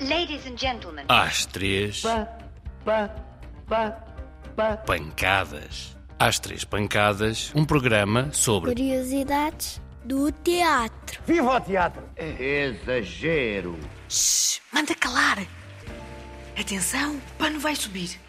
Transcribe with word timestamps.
Ladies 0.00 0.46
and 0.46 0.56
gentlemen. 0.56 1.04
Às 1.08 1.44
três, 1.46 2.02
Pá, 2.02 2.24
pá, 2.84 3.08
pá, 3.66 3.90
pá. 4.56 4.76
pancadas. 4.76 5.96
Às 6.18 6.38
três 6.38 6.64
pancadas, 6.64 7.52
um 7.54 7.64
programa 7.64 8.32
sobre 8.32 8.70
Curiosidades 8.70 9.80
do 10.04 10.30
teatro. 10.30 11.20
Viva 11.26 11.56
o 11.56 11.60
teatro! 11.60 12.02
Exagero. 12.16 13.78
Shhh, 14.08 14.60
manda 14.72 14.94
calar. 14.94 15.38
Atenção, 16.58 17.16
o 17.16 17.20
pano 17.38 17.58
vai 17.58 17.74
subir. 17.74 18.20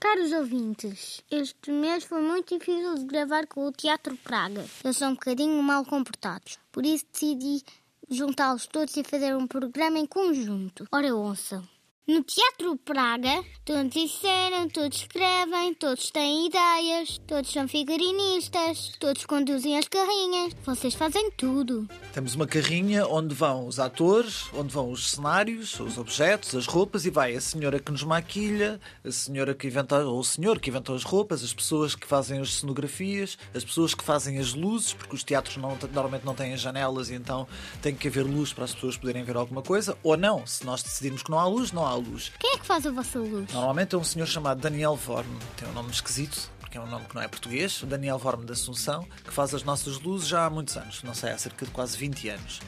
Caros 0.00 0.32
ouvintes, 0.32 1.20
este 1.30 1.72
mês 1.72 2.04
foi 2.04 2.22
muito 2.22 2.56
difícil 2.56 2.94
de 2.94 3.04
gravar 3.04 3.46
com 3.48 3.66
o 3.66 3.72
Teatro 3.72 4.16
Praga. 4.18 4.64
Eles 4.84 4.96
são 4.96 5.10
um 5.10 5.14
bocadinho 5.14 5.60
mal 5.62 5.84
comportados, 5.84 6.58
por 6.70 6.86
isso 6.86 7.04
decidi 7.12 7.62
juntá-los 8.10 8.66
todos 8.66 8.96
e 8.96 9.04
fazer 9.04 9.36
um 9.36 9.46
programa 9.46 9.98
em 9.98 10.06
conjunto. 10.06 10.86
Ora, 10.92 11.14
ouçam. 11.14 11.62
No 12.08 12.22
Teatro 12.22 12.74
Praga, 12.86 13.44
todos 13.66 13.92
disseram, 13.92 14.66
todos 14.70 14.96
escrevem, 14.96 15.74
todos 15.74 16.10
têm 16.10 16.46
ideias, 16.46 17.20
todos 17.26 17.52
são 17.52 17.68
figurinistas, 17.68 18.92
todos 18.98 19.26
conduzem 19.26 19.76
as 19.76 19.86
carrinhas. 19.86 20.54
Vocês 20.64 20.94
fazem 20.94 21.30
tudo. 21.32 21.86
Temos 22.14 22.34
uma 22.34 22.46
carrinha 22.46 23.06
onde 23.06 23.34
vão 23.34 23.66
os 23.66 23.78
atores, 23.78 24.46
onde 24.54 24.72
vão 24.72 24.90
os 24.90 25.10
cenários, 25.10 25.78
os 25.78 25.98
objetos, 25.98 26.54
as 26.54 26.64
roupas 26.64 27.04
e 27.04 27.10
vai 27.10 27.36
a 27.36 27.40
senhora 27.42 27.78
que 27.78 27.92
nos 27.92 28.02
maquilha, 28.04 28.80
a 29.04 29.12
senhora 29.12 29.54
que 29.54 29.66
inventa, 29.66 29.98
ou 29.98 30.20
o 30.20 30.24
senhor 30.24 30.58
que 30.60 30.70
inventou 30.70 30.96
as 30.96 31.02
roupas, 31.04 31.44
as 31.44 31.52
pessoas 31.52 31.94
que 31.94 32.06
fazem 32.06 32.40
as 32.40 32.54
cenografias, 32.54 33.36
as 33.54 33.62
pessoas 33.64 33.94
que 33.94 34.02
fazem 34.02 34.38
as 34.38 34.54
luzes, 34.54 34.94
porque 34.94 35.14
os 35.14 35.22
teatros 35.22 35.58
não- 35.58 35.76
normalmente 35.92 36.24
não 36.24 36.34
têm 36.34 36.56
janelas 36.56 37.10
e 37.10 37.14
então 37.16 37.46
tem 37.82 37.94
que 37.94 38.08
haver 38.08 38.24
luz 38.24 38.50
para 38.50 38.64
as 38.64 38.72
pessoas 38.74 38.96
poderem 38.96 39.24
ver 39.24 39.36
alguma 39.36 39.60
coisa, 39.60 39.94
ou 40.02 40.16
não, 40.16 40.46
se 40.46 40.64
nós 40.64 40.82
decidirmos 40.82 41.22
que 41.22 41.30
não 41.30 41.38
há 41.38 41.46
luz, 41.46 41.70
não 41.70 41.84
há 41.86 41.97
luz. 41.98 42.32
Quem 42.38 42.54
é 42.54 42.58
que 42.58 42.66
faz 42.66 42.86
a 42.86 42.90
vossa 42.90 43.18
luz? 43.18 43.52
Normalmente 43.52 43.94
é 43.94 43.98
um 43.98 44.04
senhor 44.04 44.26
chamado 44.26 44.60
Daniel 44.60 44.96
Vorme, 44.96 45.36
tem 45.56 45.68
um 45.68 45.72
nome 45.72 45.90
esquisito, 45.90 46.50
porque 46.60 46.76
é 46.76 46.80
um 46.80 46.86
nome 46.86 47.06
que 47.06 47.14
não 47.14 47.22
é 47.22 47.28
português, 47.28 47.82
Daniel 47.84 48.18
Vorme 48.18 48.44
da 48.44 48.52
Assunção, 48.52 49.06
que 49.24 49.32
faz 49.32 49.54
as 49.54 49.62
nossas 49.64 49.98
luzes 50.00 50.28
já 50.28 50.44
há 50.46 50.50
muitos 50.50 50.76
anos, 50.76 51.02
não 51.02 51.14
sei, 51.14 51.30
há 51.30 51.38
cerca 51.38 51.64
de 51.64 51.70
quase 51.72 51.96
20 51.96 52.28
anos. 52.28 52.60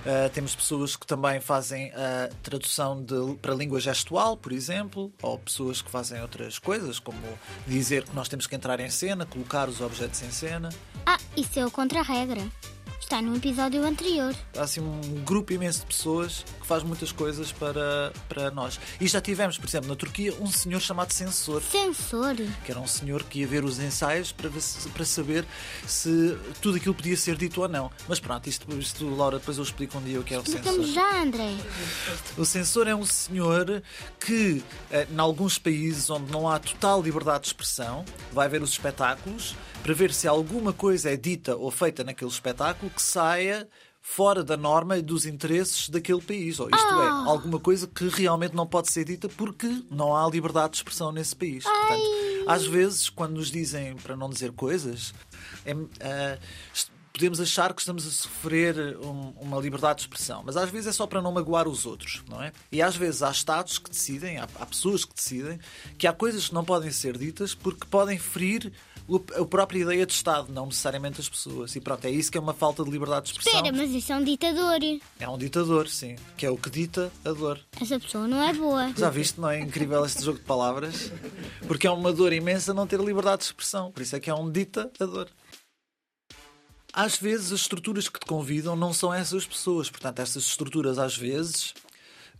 Uh, 0.00 0.30
temos 0.32 0.54
pessoas 0.54 0.96
que 0.96 1.06
também 1.06 1.40
fazem 1.42 1.92
a 1.92 2.30
tradução 2.42 3.02
de- 3.04 3.34
para 3.42 3.52
língua 3.54 3.78
gestual, 3.80 4.34
por 4.34 4.50
exemplo, 4.50 5.12
ou 5.20 5.38
pessoas 5.38 5.82
que 5.82 5.90
fazem 5.90 6.22
outras 6.22 6.58
coisas, 6.58 6.98
como 6.98 7.18
dizer 7.66 8.04
que 8.04 8.14
nós 8.16 8.26
temos 8.26 8.46
que 8.46 8.54
entrar 8.56 8.80
em 8.80 8.88
cena, 8.88 9.26
colocar 9.26 9.68
os 9.68 9.80
objetos 9.82 10.22
em 10.22 10.30
cena. 10.30 10.70
Ah, 11.04 11.18
isso 11.36 11.58
é 11.60 11.66
o 11.66 11.70
contra-regra. 11.70 12.40
Está 13.10 13.20
no 13.20 13.34
episódio 13.34 13.84
anterior. 13.84 14.32
Há 14.56 14.62
assim 14.62 14.78
um 14.80 15.00
grupo 15.24 15.52
imenso 15.52 15.80
de 15.80 15.86
pessoas 15.86 16.44
que 16.60 16.64
faz 16.64 16.84
muitas 16.84 17.10
coisas 17.10 17.50
para, 17.50 18.12
para 18.28 18.52
nós. 18.52 18.78
E 19.00 19.08
já 19.08 19.20
tivemos, 19.20 19.58
por 19.58 19.66
exemplo, 19.68 19.88
na 19.88 19.96
Turquia, 19.96 20.32
um 20.40 20.46
senhor 20.46 20.78
chamado 20.78 21.10
censor. 21.12 21.60
Sensor. 21.60 22.36
que 22.64 22.70
era 22.70 22.78
um 22.80 22.86
senhor 22.86 23.24
que 23.24 23.40
ia 23.40 23.48
ver 23.48 23.64
os 23.64 23.80
ensaios 23.80 24.30
para, 24.30 24.48
se- 24.60 24.88
para 24.90 25.04
saber 25.04 25.44
se 25.88 26.38
tudo 26.62 26.76
aquilo 26.76 26.94
podia 26.94 27.16
ser 27.16 27.34
dito 27.34 27.60
ou 27.60 27.68
não. 27.68 27.90
Mas 28.08 28.20
pronto, 28.20 28.48
isto, 28.48 28.78
isto 28.78 29.12
Laura, 29.12 29.40
depois 29.40 29.56
eu 29.58 29.64
explico 29.64 29.98
um 29.98 30.02
dia 30.04 30.20
o 30.20 30.22
que 30.22 30.32
é 30.32 30.38
o 30.38 30.42
Explicamos 30.42 30.86
censor. 30.86 30.94
já, 30.94 31.20
André. 31.20 31.56
O 32.38 32.44
censor 32.44 32.86
é 32.86 32.94
um 32.94 33.04
senhor 33.04 33.82
que, 34.24 34.62
eh, 34.92 35.08
em 35.10 35.18
alguns 35.18 35.58
países 35.58 36.08
onde 36.10 36.30
não 36.30 36.48
há 36.48 36.60
total 36.60 37.02
liberdade 37.02 37.40
de 37.40 37.46
expressão, 37.48 38.04
vai 38.32 38.48
ver 38.48 38.62
os 38.62 38.70
espetáculos 38.70 39.56
para 39.82 39.94
ver 39.94 40.12
se 40.12 40.28
alguma 40.28 40.72
coisa 40.72 41.10
é 41.10 41.16
dita 41.16 41.56
ou 41.56 41.70
feita 41.70 42.04
naquele 42.04 42.30
espetáculo 42.30 42.90
que 42.90 43.02
saia 43.02 43.68
fora 44.02 44.42
da 44.42 44.56
norma 44.56 44.96
e 44.98 45.02
dos 45.02 45.24
interesses 45.26 45.88
daquele 45.88 46.20
país. 46.20 46.58
Ou 46.60 46.68
isto 46.68 46.94
é, 47.00 47.08
alguma 47.28 47.58
coisa 47.58 47.86
que 47.86 48.08
realmente 48.08 48.54
não 48.54 48.66
pode 48.66 48.90
ser 48.90 49.04
dita 49.04 49.28
porque 49.28 49.82
não 49.90 50.14
há 50.14 50.28
liberdade 50.28 50.72
de 50.72 50.76
expressão 50.78 51.12
nesse 51.12 51.34
país. 51.36 51.64
Portanto, 51.64 52.02
às 52.46 52.66
vezes, 52.66 53.08
quando 53.08 53.34
nos 53.34 53.50
dizem 53.50 53.94
para 53.96 54.16
não 54.16 54.28
dizer 54.28 54.52
coisas, 54.52 55.14
é, 55.64 55.72
ah, 56.00 56.38
est- 56.74 56.90
podemos 57.12 57.40
achar 57.40 57.74
que 57.74 57.82
estamos 57.82 58.06
a 58.06 58.10
sofrer 58.10 58.96
um- 58.98 59.34
uma 59.40 59.60
liberdade 59.60 59.96
de 59.96 60.02
expressão, 60.04 60.42
mas 60.46 60.56
às 60.56 60.70
vezes 60.70 60.86
é 60.86 60.92
só 60.92 61.06
para 61.06 61.20
não 61.20 61.30
magoar 61.32 61.68
os 61.68 61.84
outros, 61.84 62.22
não 62.28 62.42
é? 62.42 62.50
E 62.72 62.80
às 62.80 62.96
vezes 62.96 63.22
há 63.22 63.30
Estados 63.30 63.78
que 63.78 63.90
decidem, 63.90 64.38
há, 64.38 64.44
há 64.58 64.64
pessoas 64.64 65.04
que 65.04 65.14
decidem 65.14 65.58
que 65.98 66.06
há 66.06 66.12
coisas 66.14 66.48
que 66.48 66.54
não 66.54 66.64
podem 66.64 66.90
ser 66.90 67.18
ditas 67.18 67.54
porque 67.54 67.84
podem 67.90 68.18
ferir 68.18 68.72
a 69.38 69.44
própria 69.44 69.80
ideia 69.80 70.06
de 70.06 70.12
Estado, 70.12 70.52
não 70.52 70.66
necessariamente 70.66 71.20
as 71.20 71.28
pessoas. 71.28 71.74
E 71.74 71.80
pronto, 71.80 72.04
é 72.04 72.10
isso 72.10 72.30
que 72.30 72.38
é 72.38 72.40
uma 72.40 72.54
falta 72.54 72.84
de 72.84 72.90
liberdade 72.90 73.26
de 73.26 73.32
expressão. 73.32 73.60
Espera, 73.60 73.76
mas 73.76 73.90
isso 73.90 74.12
é 74.12 74.16
um 74.16 74.24
ditador. 74.24 74.78
É 75.18 75.28
um 75.28 75.38
ditador, 75.38 75.88
sim, 75.88 76.16
que 76.36 76.46
é 76.46 76.50
o 76.50 76.56
que 76.56 76.70
dita 76.70 77.10
a 77.24 77.32
dor. 77.32 77.60
Essa 77.80 77.98
pessoa 77.98 78.26
não 78.26 78.42
é 78.42 78.52
boa. 78.52 78.92
Já 78.96 79.10
viste, 79.10 79.40
não 79.40 79.50
é 79.50 79.60
incrível 79.60 80.04
este 80.04 80.24
jogo 80.24 80.38
de 80.38 80.44
palavras? 80.44 81.12
Porque 81.66 81.86
é 81.86 81.90
uma 81.90 82.12
dor 82.12 82.32
imensa 82.32 82.74
não 82.74 82.86
ter 82.86 83.00
liberdade 83.00 83.38
de 83.38 83.44
expressão. 83.44 83.90
Por 83.90 84.02
isso 84.02 84.16
é 84.16 84.20
que 84.20 84.30
é 84.30 84.34
um 84.34 84.50
ditador. 84.50 85.28
Às 86.92 87.16
vezes 87.16 87.52
as 87.52 87.60
estruturas 87.60 88.08
que 88.08 88.18
te 88.18 88.26
convidam 88.26 88.74
não 88.74 88.92
são 88.92 89.14
essas 89.14 89.46
pessoas. 89.46 89.88
Portanto, 89.88 90.18
essas 90.20 90.44
estruturas 90.44 90.98
às 90.98 91.16
vezes 91.16 91.74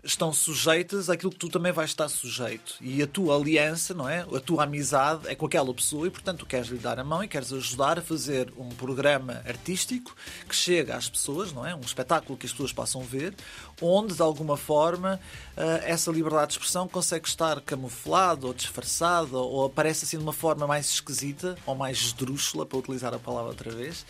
estão 0.02 0.32
sujeitas 0.32 1.10
àquilo 1.10 1.30
que 1.30 1.38
tu 1.38 1.48
também 1.48 1.72
vais 1.72 1.90
estar 1.90 2.08
sujeito. 2.08 2.76
E 2.80 3.02
a 3.02 3.06
tua 3.06 3.36
aliança, 3.36 3.92
não 3.92 4.08
é? 4.08 4.20
A 4.20 4.40
tua 4.40 4.64
amizade 4.64 5.28
é 5.28 5.34
com 5.34 5.46
aquela 5.46 5.72
pessoa 5.74 6.06
e, 6.06 6.10
portanto, 6.10 6.40
tu 6.40 6.46
queres 6.46 6.68
lhe 6.68 6.78
dar 6.78 6.98
a 6.98 7.04
mão 7.04 7.22
e 7.22 7.28
queres 7.28 7.52
ajudar 7.52 7.98
a 7.98 8.02
fazer 8.02 8.52
um 8.56 8.68
programa 8.70 9.42
artístico 9.46 10.16
que 10.48 10.54
chega 10.54 10.96
às 10.96 11.08
pessoas, 11.08 11.52
não 11.52 11.66
é? 11.66 11.74
Um 11.74 11.80
espetáculo 11.80 12.38
que 12.38 12.46
as 12.46 12.52
pessoas 12.52 12.72
possam 12.72 13.02
ver, 13.02 13.34
onde, 13.80 14.14
de 14.14 14.22
alguma 14.22 14.56
forma, 14.56 15.20
ah, 15.56 15.80
essa 15.84 16.10
liberdade 16.10 16.48
de 16.48 16.52
expressão 16.54 16.88
consegue 16.88 17.28
estar 17.28 17.60
camuflada 17.60 18.46
ou 18.46 18.54
disfarçada 18.54 19.36
ou 19.36 19.66
aparece 19.66 20.04
assim 20.04 20.16
de 20.16 20.22
uma 20.22 20.32
forma 20.32 20.66
mais 20.66 20.86
esquisita 20.86 21.56
ou 21.66 21.74
mais 21.74 21.98
esdrúxula, 21.98 22.64
para 22.64 22.78
utilizar 22.78 23.12
a 23.12 23.18
palavra 23.18 23.50
outra 23.50 23.70
vez. 23.70 24.06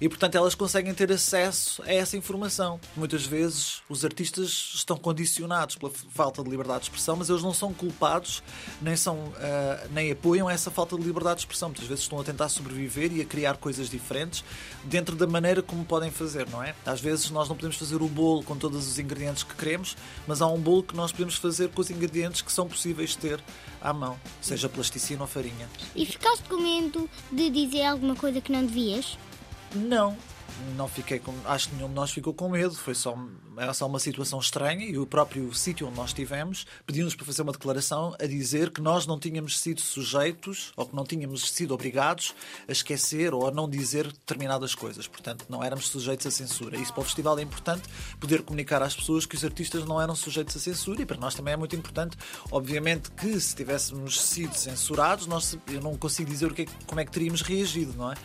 E, 0.00 0.08
portanto, 0.08 0.36
elas 0.36 0.54
conseguem 0.54 0.94
ter 0.94 1.10
acesso 1.10 1.82
a 1.82 1.92
essa 1.92 2.16
informação. 2.16 2.80
Muitas 2.96 3.24
vezes 3.24 3.82
os 3.88 4.04
artistas 4.04 4.72
estão 4.74 4.96
condicionados 4.96 5.31
pela 5.78 5.92
f- 5.92 6.06
falta 6.10 6.42
de 6.42 6.50
liberdade 6.50 6.80
de 6.80 6.84
expressão, 6.86 7.16
mas 7.16 7.28
eles 7.30 7.42
não 7.42 7.52
são 7.54 7.72
culpados, 7.72 8.42
nem, 8.80 8.96
são, 8.96 9.32
ah, 9.36 9.86
nem 9.90 10.10
apoiam 10.10 10.48
essa 10.48 10.70
falta 10.70 10.96
de 10.96 11.02
liberdade 11.02 11.36
de 11.36 11.40
expressão. 11.42 11.68
Muitas 11.68 11.86
vezes 11.86 12.04
estão 12.04 12.20
a 12.20 12.24
tentar 12.24 12.48
sobreviver 12.48 13.12
e 13.12 13.20
a 13.20 13.24
criar 13.24 13.56
coisas 13.56 13.88
diferentes 13.88 14.44
dentro 14.84 15.16
da 15.16 15.26
maneira 15.26 15.62
como 15.62 15.84
podem 15.84 16.10
fazer, 16.10 16.48
não 16.50 16.62
é? 16.62 16.74
Às 16.84 17.00
vezes 17.00 17.30
nós 17.30 17.48
não 17.48 17.56
podemos 17.56 17.76
fazer 17.76 17.96
o 18.02 18.08
bolo 18.08 18.42
com 18.42 18.56
todos 18.56 18.86
os 18.86 18.98
ingredientes 18.98 19.42
que 19.42 19.54
queremos, 19.54 19.96
mas 20.26 20.42
há 20.42 20.46
um 20.46 20.58
bolo 20.60 20.82
que 20.82 20.96
nós 20.96 21.12
podemos 21.12 21.36
fazer 21.36 21.68
com 21.70 21.80
os 21.80 21.90
ingredientes 21.90 22.42
que 22.42 22.52
são 22.52 22.68
possíveis 22.68 23.14
ter 23.16 23.40
à 23.80 23.92
mão, 23.92 24.18
seja 24.40 24.68
plasticina 24.68 25.22
ou 25.22 25.26
farinha. 25.26 25.68
E 25.94 26.04
ficaste 26.06 26.42
com 26.48 26.56
medo 26.56 27.08
de 27.30 27.50
dizer 27.50 27.84
alguma 27.84 28.14
coisa 28.14 28.40
que 28.40 28.52
não 28.52 28.64
devias? 28.64 29.18
Não. 29.74 30.16
Não 30.76 30.86
fiquei 30.86 31.18
com. 31.18 31.34
Acho 31.46 31.70
que 31.70 31.76
nenhum 31.76 31.88
de 31.88 31.94
nós 31.94 32.10
ficou 32.10 32.34
com 32.34 32.48
medo. 32.50 32.74
Foi 32.74 32.94
só, 32.94 33.16
era 33.62 33.72
só 33.72 33.86
uma 33.86 34.00
situação 34.00 34.40
estranha 34.40 34.84
e 34.84 34.98
o 34.98 35.06
próprio 35.06 35.54
sítio 35.54 35.86
onde 35.86 35.96
nós 35.96 36.10
estivemos 36.10 36.66
pediu-nos 36.84 37.14
para 37.14 37.24
fazer 37.24 37.42
uma 37.42 37.52
declaração 37.52 38.14
a 38.20 38.26
dizer 38.26 38.70
que 38.70 38.80
nós 38.80 39.06
não 39.06 39.20
tínhamos 39.20 39.58
sido 39.58 39.80
sujeitos 39.80 40.72
ou 40.76 40.86
que 40.86 40.96
não 40.96 41.04
tínhamos 41.04 41.48
sido 41.50 41.72
obrigados 41.72 42.34
a 42.68 42.72
esquecer 42.72 43.32
ou 43.32 43.46
a 43.46 43.50
não 43.50 43.68
dizer 43.68 44.06
determinadas 44.08 44.74
coisas. 44.74 45.06
Portanto, 45.06 45.46
não 45.48 45.62
éramos 45.62 45.88
sujeitos 45.88 46.26
à 46.26 46.30
censura. 46.30 46.76
Isso 46.76 46.92
para 46.92 47.02
o 47.02 47.04
festival 47.04 47.38
é 47.38 47.42
importante 47.42 47.88
poder 48.18 48.42
comunicar 48.42 48.82
às 48.82 48.96
pessoas 48.96 49.26
que 49.26 49.36
os 49.36 49.44
artistas 49.44 49.84
não 49.84 50.00
eram 50.00 50.16
sujeitos 50.16 50.56
à 50.56 50.58
censura 50.58 51.02
e 51.02 51.06
para 51.06 51.16
nós 51.16 51.34
também 51.34 51.54
é 51.54 51.56
muito 51.56 51.76
importante. 51.76 52.16
Obviamente 52.50 53.12
que 53.12 53.38
se 53.38 53.54
tivéssemos 53.54 54.20
sido 54.20 54.54
censurados, 54.54 55.26
nós, 55.26 55.56
eu 55.68 55.80
não 55.80 55.96
consigo 55.96 56.28
dizer 56.28 56.46
o 56.46 56.54
que 56.54 56.62
é 56.62 56.66
como 56.86 57.00
é 57.00 57.04
que 57.04 57.12
teríamos 57.12 57.42
reagido, 57.42 57.94
não 57.96 58.10
é? 58.10 58.16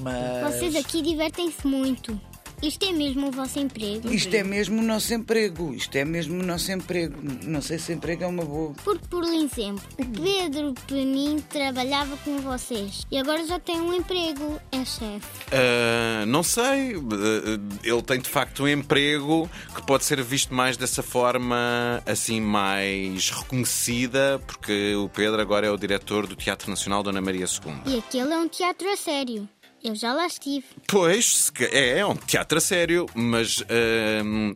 Mas. 0.00 0.54
Vocês 0.54 0.74
aqui 0.74 1.02
divertem-se 1.02 1.66
muito. 1.66 2.31
Isto 2.62 2.84
é 2.86 2.92
mesmo 2.92 3.26
o 3.26 3.30
vosso 3.32 3.58
emprego? 3.58 4.08
Isto 4.12 4.34
é 4.34 4.44
mesmo 4.44 4.80
o 4.80 4.84
nosso 4.84 5.12
emprego. 5.12 5.74
Isto 5.74 5.96
é 5.96 6.04
mesmo 6.04 6.40
o 6.40 6.46
nosso 6.46 6.70
emprego. 6.70 7.16
Não 7.44 7.60
sei 7.60 7.76
se 7.76 7.92
emprego 7.92 8.22
é 8.22 8.26
uma 8.26 8.44
boa. 8.44 8.72
Porque, 8.84 9.04
por 9.08 9.24
exemplo, 9.24 9.82
o 9.98 10.04
Pedro 10.04 10.72
Penin 10.86 11.40
trabalhava 11.40 12.16
com 12.18 12.38
vocês 12.38 13.04
e 13.10 13.18
agora 13.18 13.44
já 13.44 13.58
tem 13.58 13.80
um 13.80 13.92
emprego, 13.92 14.60
é 14.70 14.84
chefe. 14.84 15.26
Ah, 15.50 16.24
não 16.26 16.44
sei. 16.44 16.94
Ah, 16.94 17.78
ele 17.82 18.02
tem 18.02 18.20
de 18.20 18.28
facto 18.28 18.62
um 18.62 18.68
emprego 18.68 19.50
que 19.74 19.82
pode 19.84 20.04
ser 20.04 20.22
visto 20.22 20.54
mais 20.54 20.76
dessa 20.76 21.02
forma, 21.02 22.00
assim, 22.06 22.40
mais 22.40 23.30
reconhecida, 23.30 24.40
porque 24.46 24.94
o 24.94 25.08
Pedro 25.08 25.40
agora 25.40 25.66
é 25.66 25.70
o 25.70 25.76
diretor 25.76 26.28
do 26.28 26.36
Teatro 26.36 26.70
Nacional 26.70 27.02
Dona 27.02 27.20
Maria 27.20 27.46
II. 27.46 27.92
E 27.92 27.98
aquele 27.98 28.32
é 28.32 28.38
um 28.38 28.48
teatro 28.48 28.88
a 28.88 28.96
sério. 28.96 29.48
Eu 29.82 29.94
já 29.94 30.12
lá 30.12 30.26
estive. 30.26 30.64
Pois, 30.86 31.50
é, 31.72 31.98
é 31.98 32.06
um 32.06 32.14
teatro 32.14 32.58
a 32.58 32.60
sério, 32.60 33.06
mas 33.14 33.62
ahm, 33.68 34.52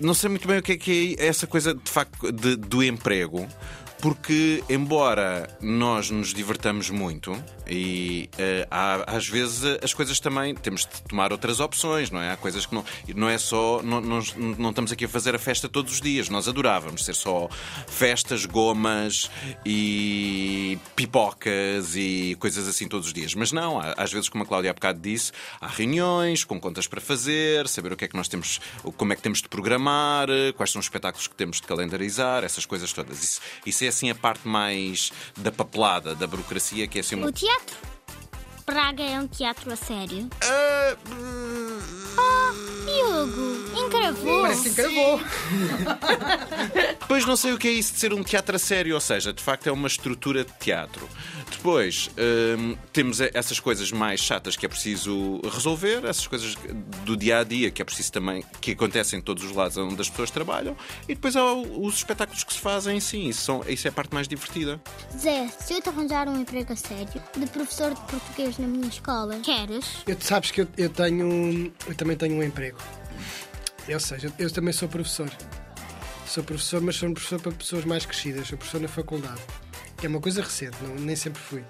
não 0.00 0.12
sei 0.12 0.28
muito 0.28 0.48
bem 0.48 0.58
o 0.58 0.62
que 0.62 0.72
é 0.72 0.76
que 0.76 1.16
é 1.18 1.26
essa 1.26 1.46
coisa 1.46 1.72
de 1.74 1.90
facto 1.90 2.32
de- 2.32 2.56
do 2.56 2.82
emprego. 2.82 3.46
Porque, 4.00 4.62
embora 4.68 5.48
nós 5.60 6.10
nos 6.10 6.32
divertamos 6.34 6.90
muito, 6.90 7.36
e 7.68 8.28
eh, 8.38 8.66
há, 8.70 9.16
às 9.16 9.26
vezes 9.26 9.62
as 9.82 9.92
coisas 9.94 10.20
também 10.20 10.54
temos 10.54 10.82
de 10.82 11.02
tomar 11.08 11.32
outras 11.32 11.58
opções, 11.60 12.10
não 12.10 12.20
é? 12.20 12.30
Há 12.32 12.36
coisas 12.36 12.66
que 12.66 12.74
não, 12.74 12.84
não 13.14 13.28
é 13.28 13.38
só. 13.38 13.82
Não, 13.82 14.00
não, 14.00 14.20
não 14.58 14.70
estamos 14.70 14.92
aqui 14.92 15.04
a 15.06 15.08
fazer 15.08 15.34
a 15.34 15.38
festa 15.38 15.68
todos 15.68 15.94
os 15.94 16.00
dias. 16.00 16.28
Nós 16.28 16.46
adorávamos 16.46 17.04
ser 17.04 17.14
só 17.14 17.48
festas, 17.88 18.44
gomas 18.46 19.30
e 19.64 20.78
pipocas 20.94 21.96
e 21.96 22.36
coisas 22.38 22.68
assim 22.68 22.86
todos 22.86 23.08
os 23.08 23.12
dias. 23.12 23.34
Mas 23.34 23.50
não, 23.50 23.80
há- 23.80 23.94
às 23.96 24.12
vezes, 24.12 24.28
como 24.28 24.44
a 24.44 24.46
Cláudia 24.46 24.70
há 24.70 24.74
bocado 24.74 25.00
disse, 25.00 25.32
há 25.60 25.66
reuniões 25.66 26.44
com 26.44 26.60
contas 26.60 26.86
para 26.86 27.00
fazer, 27.00 27.66
saber 27.68 27.92
o 27.92 27.96
que 27.96 28.04
é 28.04 28.08
que 28.08 28.16
nós 28.16 28.28
temos, 28.28 28.60
como 28.96 29.12
é 29.12 29.16
que 29.16 29.22
temos 29.22 29.42
de 29.42 29.48
programar, 29.48 30.28
eh, 30.30 30.52
quais 30.52 30.70
são 30.70 30.78
os 30.80 30.86
espetáculos 30.86 31.26
que 31.26 31.34
temos 31.34 31.60
de 31.60 31.66
calendarizar, 31.66 32.44
essas 32.44 32.64
coisas 32.66 32.92
todas. 32.92 33.22
Isso, 33.22 33.40
isso 33.64 33.84
é 33.84 33.85
assim 33.88 34.10
a 34.10 34.14
parte 34.14 34.46
mais 34.46 35.12
da 35.36 35.50
papelada, 35.52 36.14
da 36.14 36.26
burocracia, 36.26 36.86
que 36.86 36.98
é 36.98 37.00
assim 37.00 37.14
uma. 37.14 37.26
O 37.26 37.32
teatro 37.32 37.76
Praga 38.66 39.04
é 39.04 39.20
um 39.20 39.28
teatro 39.28 39.72
a 39.72 39.76
sério. 39.76 40.28
Ah, 40.42 40.96
Diogo, 43.26 43.86
encravou. 43.86 44.42
Parece 44.42 44.62
que 44.62 44.68
encravou. 44.68 45.20
Pois 47.08 47.24
não 47.24 47.36
sei 47.36 47.52
o 47.52 47.58
que 47.58 47.68
é 47.68 47.72
isso 47.72 47.92
de 47.92 48.00
ser 48.00 48.12
um 48.12 48.22
teatro 48.22 48.56
a 48.56 48.58
sério, 48.58 48.94
ou 48.94 49.00
seja, 49.00 49.32
de 49.32 49.42
facto 49.42 49.66
é 49.68 49.72
uma 49.72 49.86
estrutura 49.86 50.44
de 50.44 50.52
teatro. 50.58 51.08
Depois 51.50 52.10
hum, 52.58 52.76
temos 52.92 53.20
essas 53.20 53.60
coisas 53.60 53.92
mais 53.92 54.20
chatas 54.20 54.56
que 54.56 54.66
é 54.66 54.68
preciso 54.68 55.40
resolver, 55.44 56.04
essas 56.04 56.26
coisas 56.26 56.56
do 57.04 57.16
dia 57.16 57.38
a 57.38 57.44
dia 57.44 57.70
que 57.70 57.80
é 57.80 57.84
preciso 57.84 58.12
também 58.12 58.44
que 58.60 58.72
acontecem 58.72 59.18
em 59.18 59.22
todos 59.22 59.44
os 59.44 59.52
lados 59.52 59.76
onde 59.76 60.00
as 60.00 60.10
pessoas 60.10 60.30
trabalham, 60.30 60.76
e 61.08 61.14
depois 61.14 61.36
há 61.36 61.54
os 61.54 61.94
espetáculos 61.94 62.42
que 62.44 62.52
se 62.52 62.60
fazem 62.60 62.98
sim, 63.00 63.28
isso, 63.28 63.42
são, 63.42 63.62
isso 63.68 63.86
é 63.86 63.90
a 63.90 63.92
parte 63.92 64.12
mais 64.12 64.26
divertida. 64.26 64.80
Zé, 65.16 65.48
se 65.60 65.74
eu 65.74 65.80
te 65.80 65.88
arranjar 65.88 66.28
um 66.28 66.40
emprego 66.40 66.72
a 66.72 66.76
sério 66.76 67.22
de 67.36 67.46
professor 67.46 67.94
de 67.94 68.00
português 68.02 68.58
na 68.58 68.66
minha 68.66 68.88
escola, 68.88 69.38
queres? 69.40 69.86
Eu, 70.06 70.16
sabes 70.20 70.50
que 70.50 70.62
eu, 70.62 70.68
eu 70.76 70.88
tenho. 70.90 71.72
Eu 71.86 71.94
também 71.94 72.16
tenho 72.16 72.36
um 72.36 72.42
emprego. 72.42 72.78
Ou 73.92 74.00
seja, 74.00 74.32
eu 74.38 74.50
também 74.50 74.72
sou 74.72 74.88
professor. 74.88 75.30
Sou 76.26 76.42
professor, 76.42 76.80
mas 76.80 76.96
sou 76.96 77.08
um 77.08 77.14
professor 77.14 77.40
para 77.40 77.52
pessoas 77.52 77.84
mais 77.84 78.04
crescidas. 78.04 78.48
Sou 78.48 78.58
professor 78.58 78.80
na 78.80 78.88
faculdade. 78.88 79.40
É 80.02 80.08
uma 80.08 80.20
coisa 80.20 80.42
recente, 80.42 80.76
não- 80.82 80.94
nem 80.96 81.16
sempre 81.16 81.40
fui. 81.40 81.64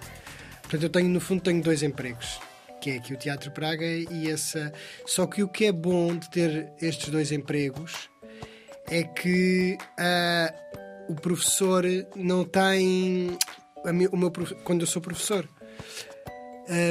Portanto, 0.62 0.82
eu 0.82 0.88
tenho, 0.90 1.08
no 1.08 1.20
fundo, 1.20 1.42
tenho 1.42 1.62
dois 1.62 1.82
empregos. 1.82 2.40
Que 2.80 2.90
é 2.92 2.96
aqui 2.96 3.14
o 3.14 3.16
Teatro 3.16 3.50
Praga 3.50 3.84
e 3.84 4.30
essa. 4.30 4.72
Só 5.06 5.26
que 5.26 5.42
o 5.42 5.48
que 5.48 5.66
é 5.66 5.72
bom 5.72 6.16
de 6.16 6.30
ter 6.30 6.72
estes 6.80 7.08
dois 7.10 7.32
empregos 7.32 8.08
é 8.88 9.02
que 9.02 9.76
ah, 9.98 10.52
o 11.08 11.14
professor 11.14 11.84
não 12.14 12.44
tem. 12.44 13.36
o 13.84 13.92
meu, 14.16 14.32
quando 14.64 14.80
eu 14.82 14.86
sou 14.86 15.00
professor, 15.02 15.48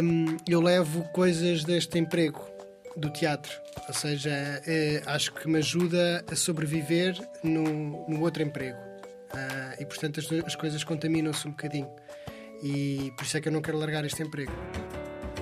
hum, 0.04 0.38
eu 0.48 0.62
levo 0.62 1.04
coisas 1.10 1.64
deste 1.64 1.98
emprego 2.00 2.55
do 2.96 3.10
teatro. 3.10 3.52
Ou 3.88 3.94
seja, 3.94 4.32
eh, 4.66 5.02
acho 5.06 5.34
que 5.34 5.48
me 5.48 5.60
ajuda 5.60 6.24
a 6.32 6.36
sobreviver 6.36 7.16
no, 7.44 8.08
no 8.08 8.22
outro 8.22 8.42
emprego. 8.42 8.78
Ah, 9.34 9.76
e 9.80 9.86
portanto 9.86 10.20
as, 10.20 10.32
as 10.46 10.56
coisas 10.56 10.84
contaminam-se 10.84 11.48
um 11.48 11.52
bocadinho. 11.52 11.90
E 12.64 13.12
por 13.18 13.26
isso 13.26 13.38
é 13.38 13.42
que 13.42 13.48
eu 13.50 13.52
não 13.52 13.62
quero 13.62 13.78
largar 13.78 14.06
este 14.06 14.24
emprego. 14.24 14.52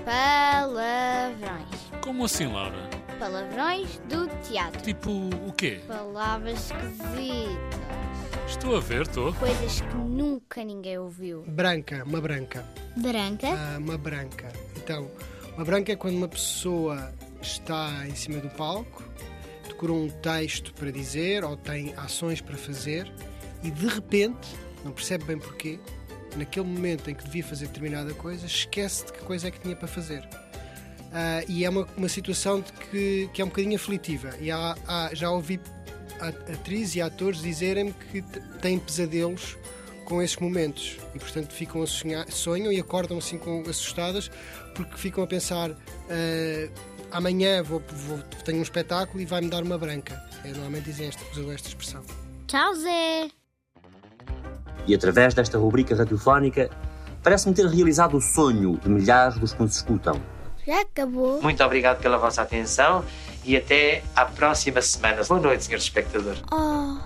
Palavrões. 0.03 1.69
Como 2.01 2.25
assim, 2.25 2.51
Laura? 2.51 2.89
Palavrões 3.19 4.01
do 4.09 4.27
teatro. 4.41 4.81
Tipo, 4.81 5.11
o 5.47 5.53
quê? 5.53 5.79
Palavras 5.87 6.71
esquisitas. 6.71 7.83
Estou 8.47 8.75
a 8.75 8.79
ver, 8.81 9.03
estou. 9.03 9.33
Coisas 9.35 9.79
que 9.79 9.95
nunca 9.95 10.63
ninguém 10.63 10.97
ouviu. 10.97 11.43
Branca, 11.47 12.03
uma 12.03 12.19
branca. 12.19 12.65
Branca? 12.97 13.47
Ah, 13.47 13.77
uma 13.77 13.97
branca. 13.97 14.51
Então, 14.75 15.09
uma 15.55 15.63
branca 15.63 15.93
é 15.93 15.95
quando 15.95 16.17
uma 16.17 16.27
pessoa 16.27 17.13
está 17.43 18.07
em 18.07 18.15
cima 18.15 18.39
do 18.39 18.49
palco, 18.49 19.03
decorou 19.67 20.03
um 20.03 20.09
texto 20.09 20.73
para 20.73 20.91
dizer 20.91 21.43
ou 21.43 21.55
tem 21.57 21.93
ações 21.97 22.41
para 22.41 22.57
fazer 22.57 23.11
e 23.63 23.69
de 23.71 23.87
repente, 23.87 24.47
não 24.83 24.91
percebe 24.91 25.23
bem 25.25 25.37
porquê, 25.37 25.79
naquele 26.35 26.65
momento 26.65 27.09
em 27.09 27.15
que 27.15 27.23
devia 27.23 27.43
fazer 27.43 27.67
determinada 27.67 28.13
coisa, 28.13 28.45
esquece 28.45 29.05
de 29.05 29.13
que 29.13 29.19
coisa 29.19 29.47
é 29.47 29.51
que 29.51 29.59
tinha 29.59 29.75
para 29.75 29.87
fazer. 29.87 30.27
Ah, 31.13 31.43
e 31.47 31.63
é 31.63 31.69
uma, 31.69 31.87
uma 31.95 32.09
situação 32.09 32.59
de 32.59 32.71
que, 32.73 33.29
que 33.33 33.41
é 33.41 33.45
um 33.45 33.49
bocadinho 33.49 33.75
aflitiva. 33.75 34.31
E 34.41 34.49
há- 34.49 34.75
há- 34.87 35.11
já 35.13 35.29
ouvi 35.29 35.59
atrizes 36.19 36.95
e 36.95 37.01
atores 37.01 37.41
dizerem-me 37.41 37.93
que 38.11 38.21
têm 38.61 38.79
pesadelos 38.79 39.57
com 40.05 40.21
esses 40.21 40.35
momentos 40.37 40.97
e 41.15 41.19
portanto 41.19 41.53
ficam 41.53 41.81
a 41.81 41.87
sonhar, 41.87 42.29
sonham 42.31 42.71
e 42.71 42.79
acordam 42.79 43.17
assim 43.17 43.37
com, 43.37 43.61
assustadas 43.61 44.29
porque 44.75 44.97
ficam 44.97 45.23
a 45.23 45.27
pensar 45.27 45.71
ah, 45.71 46.69
amanhã 47.13 47.63
vou, 47.63 47.81
vou- 48.07 48.19
tenho 48.43 48.59
um 48.59 48.61
espetáculo 48.63 49.21
e 49.21 49.25
vai-me 49.25 49.49
dar 49.49 49.63
uma 49.63 49.77
branca. 49.77 50.21
É, 50.43 50.49
normalmente 50.49 50.85
dizem 50.85 51.07
esta, 51.07 51.23
usam 51.31 51.51
esta 51.51 51.67
expressão. 51.69 52.03
Tchau, 52.47 52.75
Zé. 52.75 53.29
E 54.85 54.93
através 54.93 55.33
desta 55.33 55.57
rubrica 55.57 55.95
radiofónica, 55.95 56.69
parece-me 57.23 57.53
ter 57.55 57.65
realizado 57.67 58.17
o 58.17 58.21
sonho 58.21 58.77
de 58.77 58.89
milhares 58.89 59.37
dos 59.37 59.53
que 59.53 59.61
nos 59.61 59.75
escutam. 59.77 60.21
Já 60.65 60.81
acabou? 60.81 61.41
Muito 61.41 61.63
obrigado 61.63 62.01
pela 62.01 62.17
vossa 62.17 62.41
atenção 62.41 63.03
e 63.43 63.55
até 63.55 64.03
à 64.15 64.25
próxima 64.25 64.81
semana. 64.81 65.21
Boa 65.23 65.39
noite, 65.39 65.63
senhores 65.65 65.83
espectadores. 65.85 66.41
Oh, 66.51 66.97